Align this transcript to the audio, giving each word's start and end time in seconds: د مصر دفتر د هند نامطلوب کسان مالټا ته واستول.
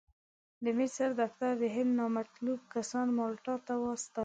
د 0.63 0.65
مصر 0.79 1.09
دفتر 1.21 1.51
د 1.61 1.63
هند 1.75 1.91
نامطلوب 1.99 2.59
کسان 2.73 3.07
مالټا 3.17 3.55
ته 3.67 3.73
واستول. 3.83 4.19